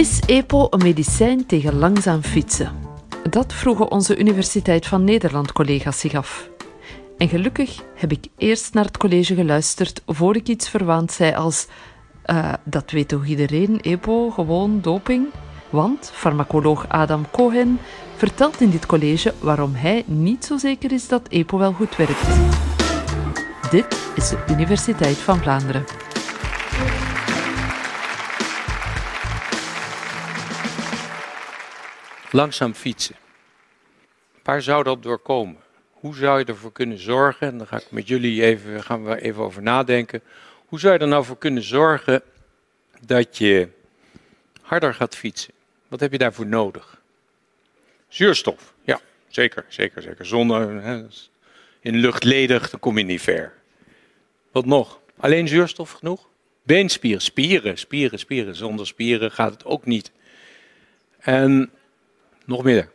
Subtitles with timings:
[0.00, 2.72] Is EPO een medicijn tegen langzaam fietsen?
[3.30, 6.48] Dat vroegen onze Universiteit van Nederland-collega's zich af.
[7.18, 11.66] En gelukkig heb ik eerst naar het college geluisterd voor ik iets verwaand zei als
[12.26, 15.26] uh, dat weet toch iedereen, EPO, gewoon doping?
[15.70, 17.78] Want farmacoloog Adam Cohen
[18.16, 22.26] vertelt in dit college waarom hij niet zo zeker is dat EPO wel goed werkt.
[23.70, 25.99] Dit is de Universiteit van Vlaanderen.
[32.32, 33.16] Langzaam fietsen.
[34.42, 35.56] Waar zou dat door komen?
[35.90, 39.20] Hoe zou je ervoor kunnen zorgen, en daar ga ik met jullie even, gaan we
[39.20, 40.22] even over nadenken.
[40.66, 42.22] Hoe zou je er nou voor kunnen zorgen
[43.06, 43.68] dat je
[44.62, 45.54] harder gaat fietsen?
[45.88, 47.00] Wat heb je daarvoor nodig?
[48.08, 50.26] Zuurstof, ja, zeker, zeker, zeker.
[50.26, 51.06] Zonder, hè,
[51.80, 53.52] in lucht ledig, dan kom je niet ver.
[54.52, 55.00] Wat nog?
[55.16, 56.28] Alleen zuurstof genoeg?
[56.62, 58.56] Beenspieren, spieren, spieren, spieren.
[58.56, 60.12] Zonder spieren gaat het ook niet.
[61.18, 61.70] En
[62.44, 62.90] nog meer.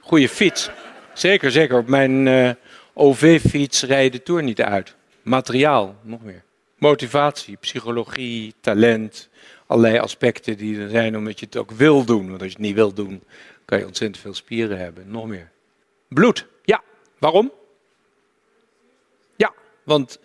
[0.00, 0.70] Goede fiets.
[1.14, 1.78] Zeker, zeker.
[1.78, 2.50] Op mijn uh,
[2.92, 4.94] OV-fiets rijdt de Tour niet uit.
[5.22, 6.42] Materiaal, nog meer.
[6.78, 9.28] Motivatie, psychologie, talent.
[9.66, 12.28] Allerlei aspecten die er zijn omdat je het ook wil doen.
[12.28, 13.22] Want als je het niet wil doen,
[13.64, 15.10] kan je ontzettend veel spieren hebben.
[15.10, 15.50] Nog meer.
[16.08, 16.46] Bloed.
[16.64, 16.82] Ja.
[17.18, 17.52] Waarom?
[19.36, 20.18] Ja, want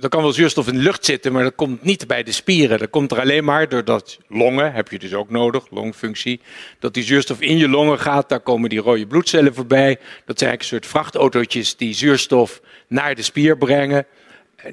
[0.00, 2.78] er kan wel zuurstof in de lucht zitten, maar dat komt niet bij de spieren.
[2.78, 6.40] Dat komt er alleen maar doordat longen, heb je dus ook nodig, longfunctie,
[6.78, 8.28] dat die zuurstof in je longen gaat.
[8.28, 9.94] Daar komen die rode bloedcellen voorbij.
[10.24, 14.06] Dat zijn eigenlijk een soort vrachtautootjes die zuurstof naar de spier brengen.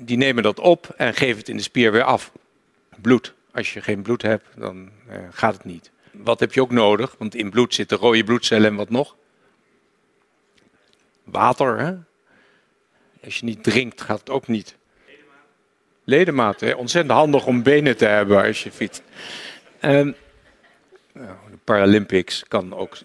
[0.01, 2.31] Die nemen dat op en geven het in de spier weer af.
[3.01, 3.33] Bloed.
[3.51, 5.91] Als je geen bloed hebt, dan eh, gaat het niet.
[6.11, 7.15] Wat heb je ook nodig?
[7.17, 9.15] Want in bloed zitten rode bloedcellen en wat nog?
[11.23, 11.93] Water, hè?
[13.23, 14.77] Als je niet drinkt, gaat het ook niet
[16.09, 16.77] ledematen.
[16.77, 19.01] Ontzettend handig om benen te hebben als je fietst.
[19.81, 20.15] Um,
[21.13, 22.97] de Paralympics kan ook,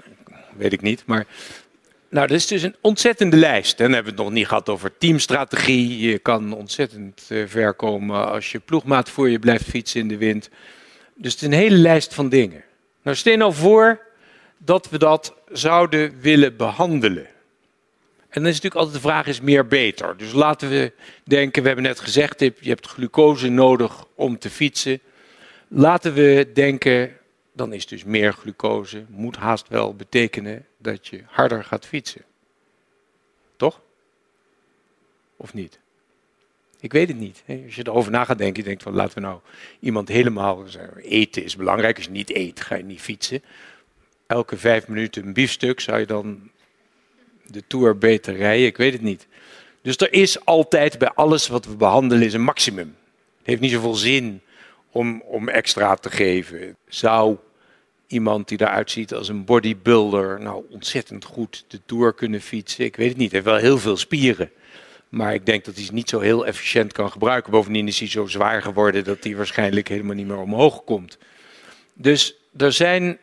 [0.56, 1.02] weet ik niet.
[1.06, 1.26] Maar
[2.14, 3.78] nou, dat is dus een ontzettende lijst.
[3.78, 5.98] En dan hebben we het nog niet gehad over teamstrategie.
[6.10, 10.16] Je kan ontzettend uh, ver komen als je ploegmaat voor je blijft fietsen in de
[10.16, 10.50] wind.
[11.14, 12.64] Dus het is een hele lijst van dingen.
[13.02, 14.00] Nou, stel nou voor
[14.58, 17.26] dat we dat zouden willen behandelen.
[18.34, 20.16] En dan is natuurlijk altijd de vraag, is meer beter?
[20.16, 20.92] Dus laten we
[21.24, 25.00] denken, we hebben net gezegd, je hebt glucose nodig om te fietsen.
[25.68, 27.16] Laten we denken,
[27.52, 32.22] dan is dus meer glucose, moet haast wel betekenen dat je harder gaat fietsen.
[33.56, 33.80] Toch?
[35.36, 35.78] Of niet?
[36.80, 37.42] Ik weet het niet.
[37.64, 39.40] Als je erover na gaat denken, je denkt van laten we nou
[39.80, 40.64] iemand helemaal
[40.96, 41.96] eten is belangrijk.
[41.96, 43.42] Als je niet eet, ga je niet fietsen.
[44.26, 46.50] Elke vijf minuten een biefstuk zou je dan
[47.46, 48.66] de Tour beter rijden?
[48.66, 49.26] Ik weet het niet.
[49.82, 52.96] Dus er is altijd bij alles wat we behandelen is een maximum.
[53.38, 54.40] Het heeft niet zoveel zin
[54.90, 56.76] om, om extra te geven.
[56.88, 57.36] Zou
[58.06, 62.84] iemand die eruit ziet als een bodybuilder nou ontzettend goed de Tour kunnen fietsen?
[62.84, 63.30] Ik weet het niet.
[63.30, 64.50] Hij heeft wel heel veel spieren.
[65.08, 67.50] Maar ik denk dat hij ze niet zo heel efficiënt kan gebruiken.
[67.50, 71.18] Bovendien is hij zo zwaar geworden dat hij waarschijnlijk helemaal niet meer omhoog komt.
[71.94, 73.18] Dus er zijn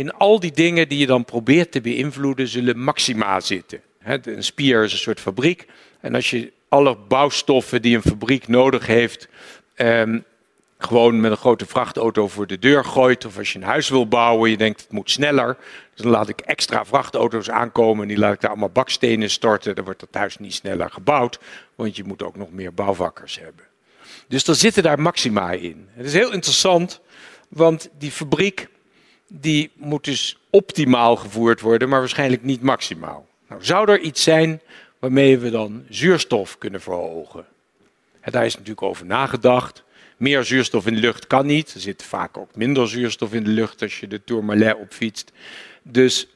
[0.00, 3.80] in al die dingen die je dan probeert te beïnvloeden, zullen maxima zitten.
[4.02, 5.66] Een spier is een soort fabriek.
[6.00, 9.28] En als je alle bouwstoffen die een fabriek nodig heeft,
[9.74, 10.18] ehm,
[10.78, 13.24] gewoon met een grote vrachtauto voor de deur gooit.
[13.24, 15.56] Of als je een huis wil bouwen, je denkt het moet sneller.
[15.94, 19.74] Dus dan laat ik extra vrachtauto's aankomen en die laat ik daar allemaal bakstenen storten.
[19.74, 21.38] Dan wordt dat huis niet sneller gebouwd,
[21.74, 23.64] want je moet ook nog meer bouwvakkers hebben.
[24.28, 25.88] Dus er zitten daar maxima in.
[25.92, 27.00] Het is heel interessant,
[27.48, 28.68] want die fabriek
[29.32, 33.26] die moet dus optimaal gevoerd worden, maar waarschijnlijk niet maximaal.
[33.48, 34.60] Nou, zou er iets zijn
[34.98, 37.46] waarmee we dan zuurstof kunnen verhogen?
[38.20, 39.82] En daar is natuurlijk over nagedacht.
[40.16, 41.74] Meer zuurstof in de lucht kan niet.
[41.74, 45.32] Er zit vaak ook minder zuurstof in de lucht als je de Tourmalet opfietst.
[45.82, 46.26] Dus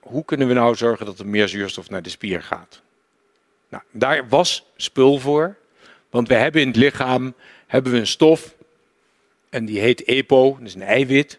[0.00, 2.80] hoe kunnen we nou zorgen dat er meer zuurstof naar de spier gaat?
[3.68, 5.56] Nou, daar was spul voor.
[6.10, 7.34] Want we hebben in het lichaam
[7.66, 8.54] hebben we een stof.
[9.50, 11.38] En die heet EPO, dat is een eiwit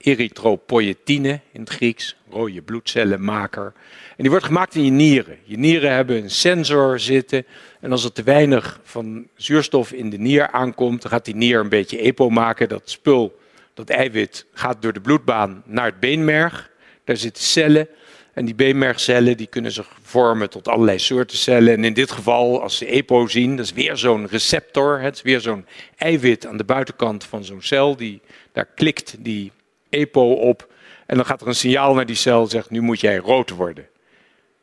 [0.00, 3.72] erythropoietine in het Grieks, rode bloedcellenmaker.
[4.08, 5.38] En die wordt gemaakt in je nieren.
[5.44, 7.46] Je nieren hebben een sensor zitten.
[7.80, 11.60] En als er te weinig van zuurstof in de nier aankomt, dan gaat die nier
[11.60, 12.68] een beetje EPO maken.
[12.68, 13.38] Dat spul,
[13.74, 16.70] dat eiwit, gaat door de bloedbaan naar het beenmerg.
[17.04, 17.88] Daar zitten cellen.
[18.32, 21.72] En die beenmergcellen die kunnen zich vormen tot allerlei soorten cellen.
[21.72, 25.00] En in dit geval, als ze EPO zien, dat is weer zo'n receptor.
[25.00, 27.96] Het is weer zo'n eiwit aan de buitenkant van zo'n cel.
[27.96, 28.20] Die,
[28.52, 29.52] daar klikt die
[29.90, 30.72] EPO op.
[31.06, 33.88] En dan gaat er een signaal naar die cel zegt, nu moet jij rood worden.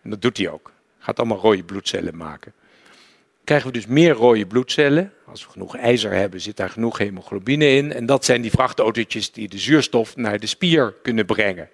[0.02, 0.72] En dat doet hij ook.
[1.00, 2.54] Gaat allemaal rode bloedcellen maken.
[3.44, 5.14] krijgen we dus meer rode bloedcellen.
[5.26, 7.94] Als we genoeg ijzer hebben, zit daar genoeg hemoglobine in.
[7.94, 11.70] En dat zijn die vrachtautootjes die de zuurstof naar de spier kunnen brengen.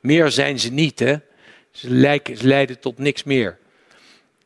[0.00, 1.16] Meer zijn ze niet, hè.
[1.70, 3.58] Ze, leiden tot niks meer.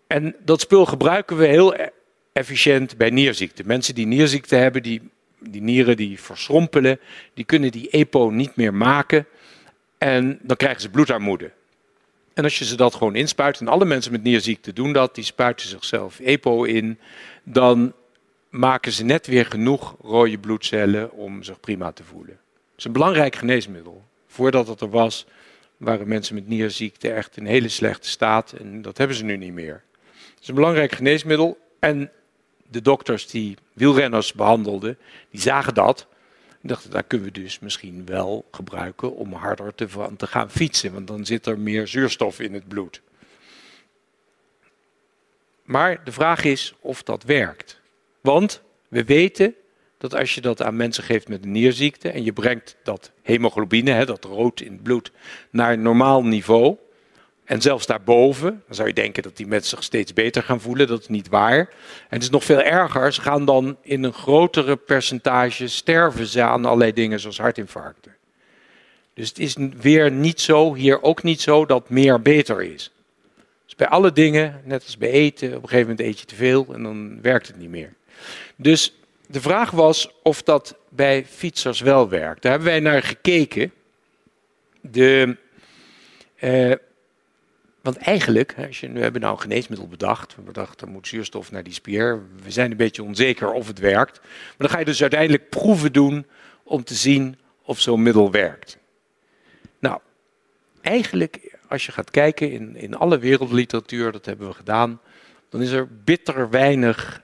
[0.07, 1.89] En dat spul gebruiken we heel e-
[2.33, 3.63] efficiënt bij nierziekte.
[3.67, 7.01] Mensen die nierziekte hebben, die, die nieren die verschrompelen,
[7.35, 9.27] die kunnen die EPO niet meer maken.
[9.99, 11.51] En dan krijgen ze bloedarmoede.
[12.35, 15.25] En als je ze dat gewoon inspuit, en alle mensen met nierziekte doen dat, die
[15.25, 16.99] spuiten zichzelf EPO in,
[17.43, 17.93] dan
[18.51, 22.39] maken ze net weer genoeg rode bloedcellen om zich prima te voelen.
[22.71, 24.05] Het is een belangrijk geneesmiddel.
[24.27, 25.27] Voordat het er was,
[25.77, 29.53] waren mensen met nierziekte echt in hele slechte staat en dat hebben ze nu niet
[29.53, 29.83] meer.
[30.13, 32.11] Het is een belangrijk geneesmiddel en
[32.71, 34.99] de dokters die wielrenners behandelden,
[35.31, 36.07] die zagen dat
[36.63, 39.87] en dachten, daar kunnen we dus misschien wel gebruiken om harder te,
[40.17, 43.03] te gaan fietsen, want dan zit er meer zuurstof in het bloed.
[45.63, 47.81] Maar de vraag is of dat werkt.
[48.21, 49.55] Want we weten
[49.99, 53.91] dat als je dat aan mensen geeft met een nierziekte en je brengt dat hemoglobine,
[53.91, 55.13] hè, dat rood in het bloed,
[55.51, 56.77] naar een normaal niveau,
[57.49, 60.87] en zelfs daarboven, dan zou je denken dat die mensen zich steeds beter gaan voelen.
[60.87, 61.59] Dat is niet waar.
[61.59, 61.69] En
[62.09, 63.13] het is nog veel erger.
[63.13, 68.17] Ze gaan dan in een grotere percentage sterven ze aan allerlei dingen zoals hartinfarcten.
[69.15, 72.93] Dus het is weer niet zo, hier ook niet zo, dat meer beter is.
[73.65, 76.35] Dus bij alle dingen, net als bij eten, op een gegeven moment eet je te
[76.35, 77.95] veel en dan werkt het niet meer.
[78.57, 78.95] Dus
[79.27, 82.43] de vraag was of dat bij fietsers wel werkt.
[82.43, 83.73] Daar hebben wij naar gekeken.
[84.81, 85.37] De,
[86.41, 86.73] uh,
[87.93, 90.37] want eigenlijk, als je, nu hebben we nou een geneesmiddel bedacht.
[90.37, 92.23] We bedacht, er moet zuurstof naar die spier.
[92.43, 94.21] We zijn een beetje onzeker of het werkt.
[94.21, 96.27] Maar dan ga je dus uiteindelijk proeven doen
[96.63, 98.79] om te zien of zo'n middel werkt.
[99.79, 100.01] Nou,
[100.81, 105.01] eigenlijk, als je gaat kijken in, in alle wereldliteratuur, dat hebben we gedaan,
[105.49, 107.23] dan is er bitter weinig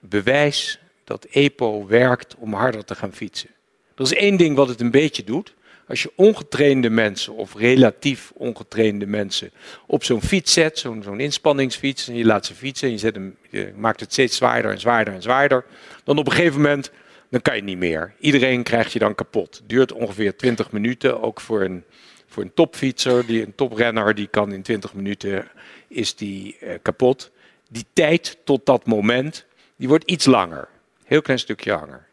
[0.00, 3.50] bewijs dat EPO werkt om harder te gaan fietsen.
[3.94, 5.54] Er is één ding wat het een beetje doet.
[5.88, 9.50] Als je ongetrainde mensen of relatief ongetrainde mensen
[9.86, 13.36] op zo'n fiets zet, zo'n inspanningsfiets, en je laat ze fietsen en je, zet hem,
[13.50, 15.64] je maakt het steeds zwaarder en zwaarder en zwaarder,
[16.04, 16.90] dan op een gegeven moment
[17.30, 18.14] dan kan je niet meer.
[18.18, 19.62] Iedereen krijgt je dan kapot.
[19.66, 21.84] Duurt ongeveer 20 minuten, ook voor een,
[22.26, 25.48] voor een topfietser, die, een toprenner, die kan in 20 minuten
[25.88, 27.30] is die eh, kapot.
[27.68, 29.46] Die tijd tot dat moment,
[29.76, 30.68] die wordt iets langer.
[31.04, 32.05] Heel klein stukje langer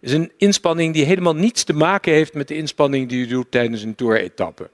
[0.00, 3.50] is een inspanning die helemaal niets te maken heeft met de inspanning die je doet
[3.50, 4.70] tijdens een tour-etappe.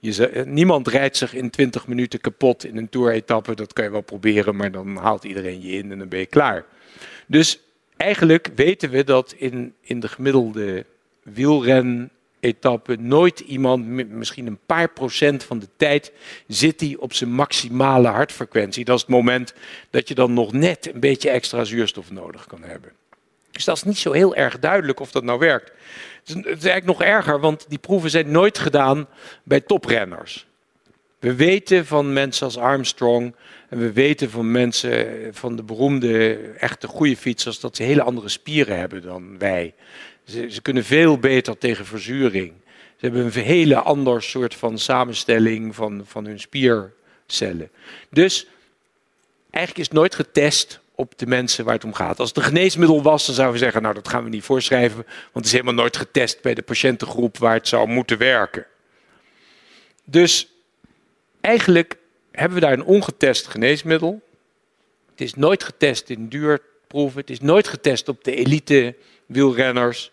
[0.00, 3.54] Je, niemand rijdt zich in 20 minuten kapot in een tour-etappe.
[3.54, 6.26] Dat kan je wel proberen, maar dan haalt iedereen je in en dan ben je
[6.26, 6.64] klaar.
[7.26, 7.60] Dus
[7.96, 10.84] eigenlijk weten we dat in, in de gemiddelde
[11.22, 16.12] wielren-etappe nooit iemand, misschien een paar procent van de tijd,
[16.46, 18.84] zit hij op zijn maximale hartfrequentie.
[18.84, 19.54] Dat is het moment
[19.90, 22.92] dat je dan nog net een beetje extra zuurstof nodig kan hebben.
[23.58, 25.72] Dus dat is niet zo heel erg duidelijk of dat nou werkt.
[26.24, 29.06] Het is, eigenlijk nog erger, want die proeven zijn nooit gedaan
[29.42, 30.46] bij toprenners.
[31.18, 33.34] We weten van mensen als Armstrong
[33.68, 38.28] en we weten van mensen, van de beroemde, echte goede fietsers, dat ze hele andere
[38.28, 39.74] spieren hebben dan wij.
[40.24, 42.52] Ze, ze kunnen veel beter tegen verzuring.
[42.66, 47.70] Ze hebben een hele ander soort van samenstelling van, van hun spiercellen.
[48.10, 48.46] Dus
[49.50, 52.18] eigenlijk is nooit getest op de mensen waar het om gaat.
[52.18, 54.96] Als het een geneesmiddel was, dan zouden we zeggen, nou dat gaan we niet voorschrijven,
[54.96, 58.66] want het is helemaal nooit getest bij de patiëntengroep waar het zou moeten werken.
[60.04, 60.48] Dus
[61.40, 61.96] eigenlijk
[62.32, 64.22] hebben we daar een ongetest geneesmiddel.
[65.10, 68.94] Het is nooit getest in duurproeven, het is nooit getest op de elite
[69.26, 70.10] wielrenners.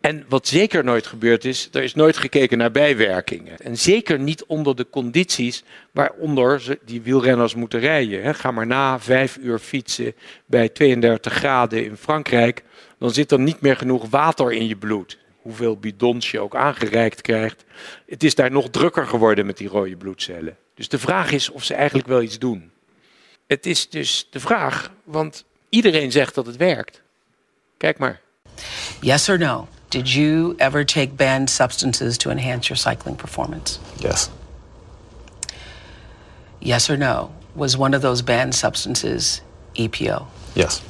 [0.00, 3.58] En wat zeker nooit gebeurd is, er is nooit gekeken naar bijwerkingen.
[3.58, 8.34] En zeker niet onder de condities waaronder ze, die wielrenners moeten rijden.
[8.34, 10.14] Ga maar na vijf uur fietsen
[10.46, 12.62] bij 32 graden in Frankrijk,
[12.98, 15.18] dan zit er niet meer genoeg water in je bloed.
[15.42, 17.64] Hoeveel bidons je ook aangereikt krijgt.
[18.06, 20.56] Het is daar nog drukker geworden met die rode bloedcellen.
[20.74, 22.70] Dus de vraag is of ze eigenlijk wel iets doen.
[23.46, 27.02] Het is dus de vraag, want iedereen zegt dat het werkt.
[27.76, 28.20] Kijk maar.
[29.00, 29.68] Yes or no?
[29.90, 33.78] Did you ever take banned substances to enhance your cycling performance?
[33.98, 34.30] Yes.
[36.60, 37.32] Yes or no?
[37.54, 39.40] Was one of those banned substances
[39.76, 40.26] EPO?
[40.54, 40.82] Yes.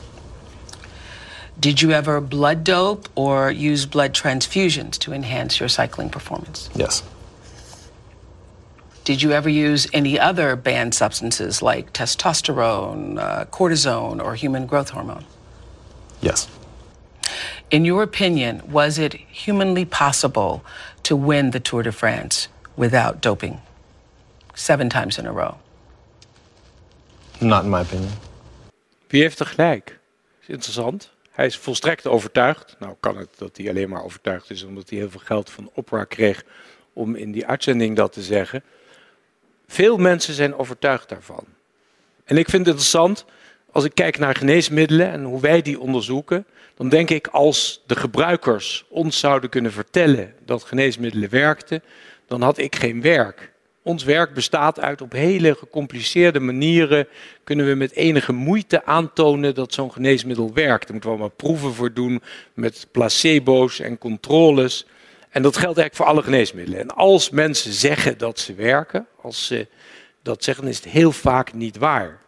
[1.61, 6.69] Did you ever blood dope or use blood transfusions to enhance your cycling performance?
[6.75, 7.03] Yes.
[9.05, 14.91] Did you ever use any other banned substances like testosterone, uh, cortisone, or human growth
[14.91, 15.25] hormone?
[16.21, 16.47] Yes.
[17.71, 20.63] In your opinion, was it humanly possible
[21.03, 23.61] to win the Tour de France without doping
[24.55, 25.55] seven times in a row?
[27.41, 28.13] Not in my opinion.
[29.09, 29.99] Wie heeft er gelijk?
[30.41, 31.11] is interessant.
[31.31, 32.77] Hij is volstrekt overtuigd.
[32.79, 35.71] Nou kan het dat hij alleen maar overtuigd is omdat hij heel veel geld van
[35.75, 36.45] Opera kreeg
[36.93, 38.63] om in die uitzending dat te zeggen.
[39.67, 41.45] Veel mensen zijn overtuigd daarvan.
[42.25, 43.25] En ik vind het interessant,
[43.73, 47.97] als ik kijk naar geneesmiddelen en hoe wij die onderzoeken, dan denk ik als de
[47.97, 51.83] gebruikers ons zouden kunnen vertellen dat geneesmiddelen werkten,
[52.27, 53.53] dan had ik geen werk.
[53.83, 57.07] Ons werk bestaat uit op hele gecompliceerde manieren
[57.45, 60.83] kunnen we met enige moeite aantonen dat zo'n geneesmiddel werkt.
[60.83, 62.23] Daar moeten we allemaal proeven voor doen
[62.55, 64.87] met placebo's en controles.
[65.31, 66.81] En dat geldt eigenlijk voor alle geneesmiddelen.
[66.81, 69.67] En als mensen zeggen dat ze werken, als ze
[70.23, 72.19] dat zeggen, dan is het heel vaak niet waar.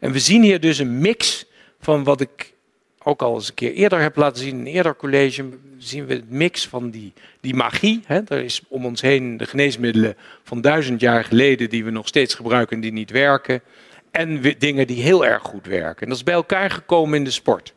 [0.00, 1.46] En we zien hier dus een mix
[1.80, 2.54] van wat ik
[3.02, 6.14] ook al eens een keer eerder heb laten zien, in een eerder college, zien we
[6.14, 8.02] het mix van die, die magie.
[8.06, 8.20] Hè.
[8.26, 12.34] Er is om ons heen de geneesmiddelen van duizend jaar geleden die we nog steeds
[12.34, 13.62] gebruiken en die niet werken.
[14.10, 16.02] En dingen die heel erg goed werken.
[16.02, 17.74] En dat is bij elkaar gekomen in de sport.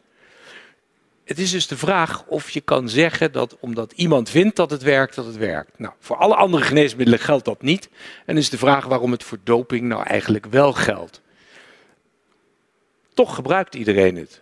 [1.24, 4.82] Het is dus de vraag of je kan zeggen dat omdat iemand vindt dat het
[4.82, 5.80] werkt, dat het werkt.
[5.80, 7.90] Nou, voor alle andere geneesmiddelen geldt dat niet.
[8.26, 11.22] En is de vraag waarom het voor doping nou eigenlijk wel geldt.
[13.14, 14.42] Toch gebruikt iedereen het.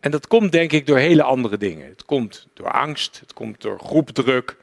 [0.00, 1.88] En dat komt denk ik door hele andere dingen.
[1.88, 4.56] Het komt door angst, het komt door groepdruk.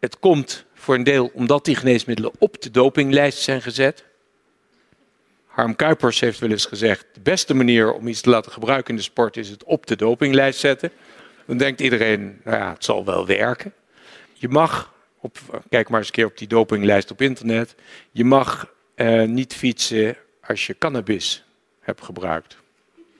[0.00, 4.04] Het komt voor een deel omdat die geneesmiddelen op de dopinglijst zijn gezet.
[5.46, 8.96] Harm Kuipers heeft wel eens gezegd: de beste manier om iets te laten gebruiken in
[8.96, 10.90] de sport is het op de dopinglijst zetten.
[11.46, 13.72] Dan denkt iedereen: nou ja, het zal wel werken.
[14.32, 17.74] Je mag, op, kijk maar eens een keer op die dopinglijst op internet,
[18.10, 21.43] je mag eh, niet fietsen als je cannabis
[21.84, 22.56] hebt gebruikt.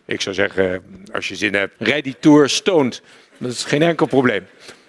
[0.05, 3.03] Ik zou zeggen, als je zin hebt, rijd die Tour stoned.
[3.39, 4.47] Dat is geen enkel probleem.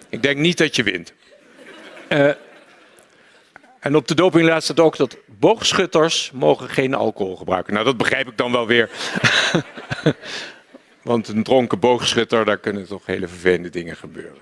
[0.08, 1.12] Ik denk niet dat je wint.
[2.08, 2.30] Uh,
[3.80, 7.72] en op de dopinglijst staat ook dat boogschutters mogen geen alcohol gebruiken.
[7.72, 8.90] Nou, dat begrijp ik dan wel weer.
[11.02, 14.38] Want een dronken boogschutter, daar kunnen toch hele vervelende dingen gebeuren.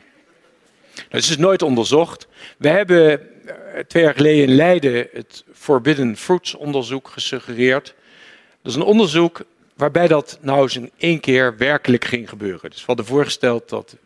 [0.95, 2.29] Dat is dus nooit onderzocht.
[2.59, 7.95] We hebben eh, twee jaar geleden in Leiden het Forbidden Fruits onderzoek gesuggereerd.
[8.65, 9.41] Dat is een onderzoek
[9.77, 12.71] waarbij dat nou eens in één keer werkelijk ging gebeuren.
[12.71, 13.97] Dus we hadden voorgesteld dat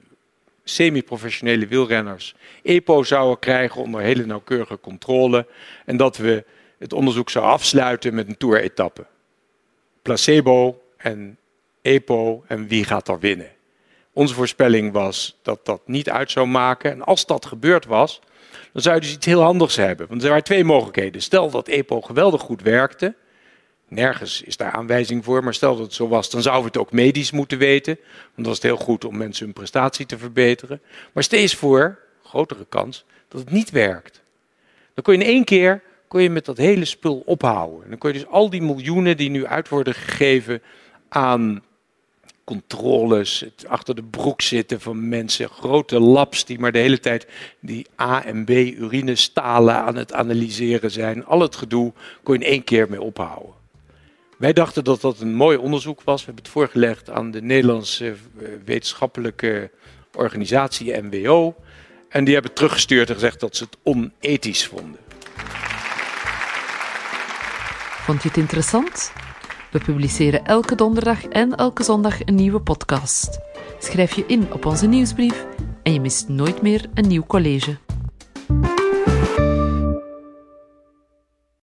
[0.64, 5.46] semi-professionele wielrenners EPO zouden krijgen onder hele nauwkeurige controle.
[5.84, 6.44] En dat we
[6.78, 9.06] het onderzoek zouden afsluiten met een tour-etappe.
[10.02, 11.38] Placebo en
[11.82, 13.50] EPO en wie gaat er winnen.
[14.12, 16.90] Onze voorspelling was dat dat niet uit zou maken.
[16.90, 18.20] En als dat gebeurd was,
[18.72, 20.08] dan zou je dus iets heel handigs hebben.
[20.08, 21.22] Want er waren twee mogelijkheden.
[21.22, 23.14] Stel dat EPO geweldig goed werkte
[23.88, 26.86] Nergens is daar aanwijzing voor, maar stel dat het zo was, dan zouden we het
[26.86, 27.98] ook medisch moeten weten.
[28.34, 30.80] Want dan is het heel goed om mensen hun prestatie te verbeteren.
[31.12, 34.22] Maar steeds voor, grotere kans, dat het niet werkt.
[34.94, 37.82] Dan kun je in één keer kun je met dat hele spul ophouden.
[37.82, 40.62] En dan kun je dus al die miljoenen die nu uit worden gegeven
[41.08, 41.62] aan
[42.44, 47.26] controles, het achter de broek zitten van mensen, grote labs die maar de hele tijd
[47.60, 51.24] die A en B urinestalen aan het analyseren zijn.
[51.24, 51.92] Al het gedoe
[52.22, 53.57] kon je in één keer mee ophouden.
[54.38, 56.20] Wij dachten dat dat een mooi onderzoek was.
[56.20, 59.70] We hebben het voorgelegd aan de Nederlandse eh, wetenschappelijke
[60.12, 61.54] organisatie NWO.
[62.08, 65.00] En die hebben teruggestuurd en gezegd dat ze het onethisch vonden.
[68.04, 69.12] Vond je het interessant?
[69.70, 73.38] We publiceren elke donderdag en elke zondag een nieuwe podcast.
[73.78, 75.46] Schrijf je in op onze nieuwsbrief
[75.82, 77.87] en je mist nooit meer een nieuw college.